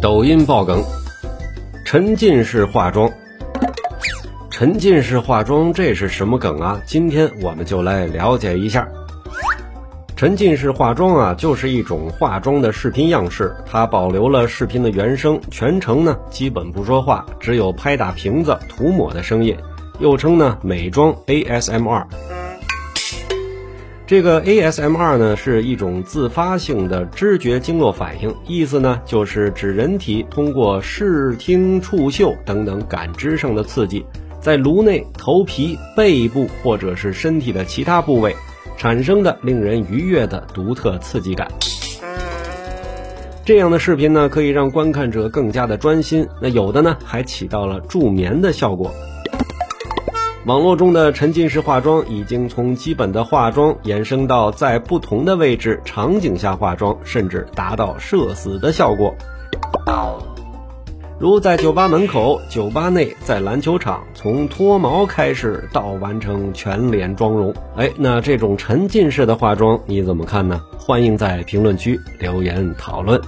[0.00, 0.84] 抖音爆梗：
[1.84, 3.10] 沉浸式化妆。
[4.48, 6.80] 沉浸式化妆这是什么梗啊？
[6.86, 8.86] 今天我们就来了解一下。
[10.14, 19.56] 沉浸式化妆啊，就是一种化妆的视频样式，它保留了视频的原声，全程呢基本不说话，只有拍打瓶子、涂抹的声音，
[19.98, 22.04] 又称呢美妆 ASMR。
[24.08, 34.02] 这个 ASMR 呢是一种自发性的知觉经络反应，意思呢就是指人体通过视听触嗅等等感知上的刺激，
[34.40, 38.34] 在颅内、头皮、背部或者是身体的其他部位
[38.78, 41.46] 产生的令人愉悦的独特刺激感。
[43.44, 48.90] 这样的视频呢可以让观看者更加的专心，那有的呢还起到了助眠的效果。
[50.48, 59.14] 网络中的沉浸式化妆已经从基本的化妆延伸到在不同的位置场景下化妆，甚至达到社死的效果。
[61.18, 67.52] 如在酒吧门口、酒吧内、在篮球场，从脱毛开始到完成全脸妆容。
[67.76, 70.62] 哎，那这种沉浸式的化妆你怎么看呢？
[70.78, 73.20] 欢迎在评论区留言讨论。